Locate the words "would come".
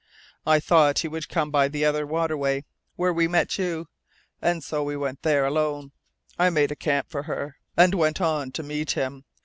1.07-1.51